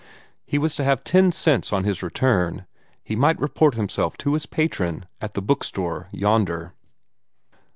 He 0.47 0.57
was 0.57 0.75
to 0.77 0.83
have 0.83 1.03
ten 1.03 1.31
cents 1.31 1.71
on 1.71 1.83
his 1.83 2.01
return; 2.01 2.53
and 2.61 2.65
he 3.03 3.15
might 3.15 3.39
report 3.39 3.75
himself 3.75 4.17
to 4.17 4.33
his 4.33 4.47
patron 4.47 5.05
at 5.21 5.33
the 5.35 5.43
bookstore 5.43 6.07
yonder. 6.11 6.73